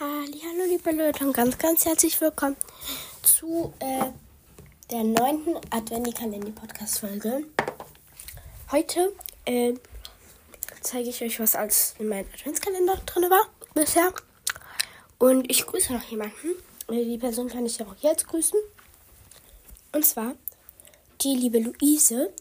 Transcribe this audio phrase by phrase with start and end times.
[0.00, 2.56] Hallo liebe Leute und ganz, ganz herzlich willkommen
[3.22, 4.06] zu äh,
[4.90, 7.44] der neunten Adventi-Kalender-Podcast-Folge.
[8.70, 9.12] Heute
[9.44, 9.74] äh,
[10.80, 14.14] zeige ich euch, was als in meinem Adventskalender drin war bisher.
[15.18, 16.56] Und ich grüße noch jemanden.
[16.88, 18.58] Äh, die Person kann ich ja auch jetzt grüßen.
[19.92, 20.36] Und zwar
[21.20, 22.32] die liebe Luise.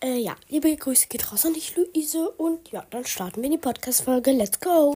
[0.00, 2.30] Äh, ja, liebe Grüße geht raus an dich, Luise.
[2.30, 4.30] Und ja, dann starten wir die Podcast-Folge.
[4.30, 4.94] Let's go!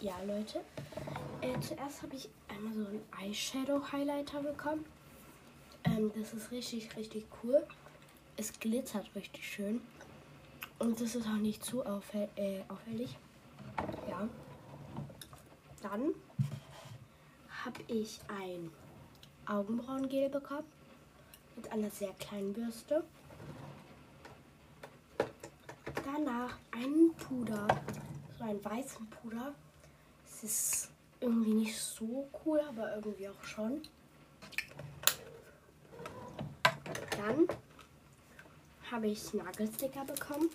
[0.00, 0.60] Ja, Leute.
[1.40, 4.84] Äh, zuerst habe ich einmal so einen Eyeshadow Highlighter bekommen.
[5.82, 7.66] Ähm, das ist richtig, richtig cool.
[8.36, 9.80] Es glitzert richtig schön.
[10.78, 13.16] Und das ist auch nicht zu auffäll äh, auffällig.
[14.08, 14.28] Ja.
[15.82, 16.14] Dann
[17.64, 18.70] habe ich ein
[19.46, 20.66] Augenbrauengel bekommen.
[21.56, 23.02] Mit einer sehr kleinen Bürste.
[26.04, 27.66] Danach einen Puder.
[28.38, 29.54] So einen weißen Puder.
[30.40, 33.82] Es ist irgendwie nicht so cool, aber irgendwie auch schon.
[37.10, 37.48] Dann
[38.88, 40.48] habe ich Nagelsticker bekommen.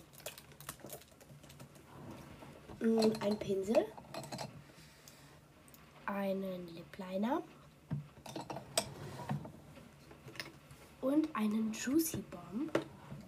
[2.80, 3.84] Ein Pinsel.
[6.06, 7.42] Einen Lip Liner.
[11.02, 12.72] Und einen Juicy Bomb.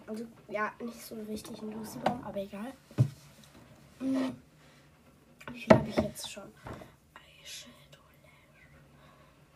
[0.07, 2.73] Also, ja, nicht so richtig ein Juicy Bomb, aber egal.
[3.99, 4.35] Mhm.
[5.51, 6.43] Wie viel habe ich jetzt schon?
[7.15, 8.67] Eyeshadow, Lash,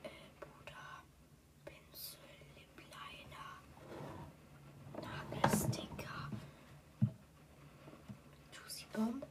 [0.04, 1.04] äh, Puder,
[1.66, 2.18] Pinsel,
[2.56, 3.52] Lip Liner,
[5.02, 6.20] Nagelsticker,
[8.52, 9.26] Juicy Bomb.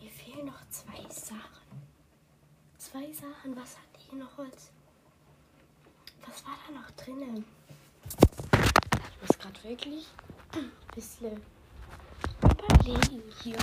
[0.00, 1.66] Mir fehlen noch zwei Sachen.
[2.78, 3.56] Zwei Sachen.
[3.56, 4.70] Was hat die noch Holz?
[6.26, 7.44] Was war da noch drinnen?
[9.10, 10.06] Ich muss gerade wirklich
[10.52, 11.40] ein bisschen
[12.42, 13.58] überlegen hier.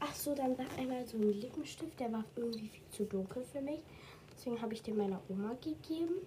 [0.00, 3.62] Ach so, dann war einmal so ein Lippenstift, der war irgendwie viel zu dunkel für
[3.62, 3.80] mich.
[4.32, 6.26] Deswegen habe ich den meiner Oma gegeben.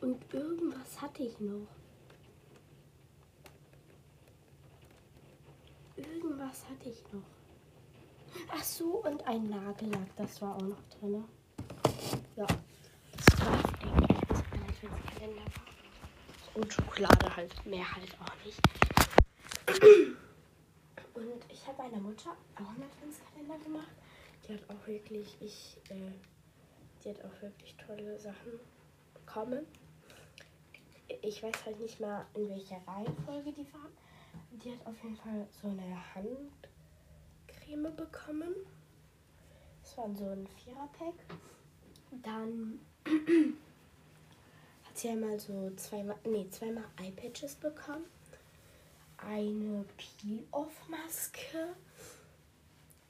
[0.00, 1.66] Und irgendwas hatte ich noch.
[5.96, 7.22] Irgendwas hatte ich noch.
[8.52, 11.24] Ach so, und ein Nagellack, das war auch noch drin.
[12.36, 12.46] Ja,
[13.16, 16.54] das war denke ich, was mein Adventskalender war.
[16.54, 18.60] Und Schokolade halt, mehr halt auch nicht.
[21.14, 23.88] Und ich habe meiner Mutter auch einen Adventskalender gemacht.
[24.46, 26.12] Die hat auch wirklich, ich, äh,
[27.02, 28.60] die hat auch wirklich tolle Sachen
[29.14, 29.66] bekommen.
[31.22, 33.92] Ich weiß halt nicht mal, in welcher Reihenfolge die waren.
[34.50, 38.54] Die hat auf jeden Fall so eine Handcreme bekommen.
[39.82, 41.14] Das war so ein Viererpack.
[42.22, 42.80] Dann
[44.84, 48.04] hat sie einmal so zweimal, nee, zweimal Eyepatches bekommen.
[49.18, 51.74] Eine Peel-Off-Maske.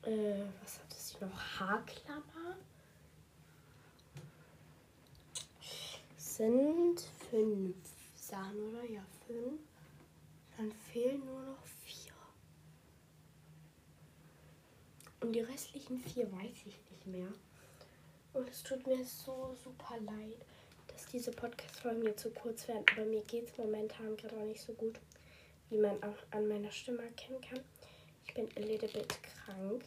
[0.03, 1.61] Äh, was hatte sie noch?
[1.61, 2.57] Haarklammer.
[6.17, 7.01] Sind
[7.31, 7.77] fünf
[8.15, 8.85] Sachen, oder?
[8.85, 9.61] Ja, fünf.
[10.57, 12.13] Dann fehlen nur noch vier.
[15.21, 17.29] Und die restlichen vier weiß ich nicht mehr.
[18.33, 20.37] Und es tut mir so super leid,
[20.89, 22.85] dass diese Podcast-Folgen mir zu kurz werden.
[22.93, 24.99] Aber mir geht es momentan gerade auch nicht so gut,
[25.71, 27.61] wie man auch an meiner Stimme erkennen kann.
[28.27, 29.85] Ich bin a little bit krank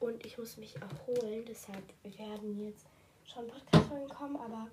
[0.00, 1.44] und ich muss mich erholen.
[1.46, 2.86] Deshalb werden jetzt
[3.24, 4.68] schon Podcast-Folgen kommen, aber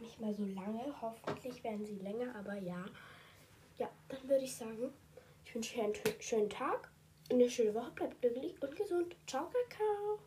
[0.00, 0.94] nicht mehr so lange.
[1.00, 2.84] Hoffentlich werden sie länger, aber ja.
[3.78, 4.92] Ja, dann würde ich sagen,
[5.44, 6.90] ich wünsche euch einen schönen Tag,
[7.30, 9.16] eine schöne Woche, bleibt glücklich und gesund.
[9.26, 10.18] Ciao, Kakao.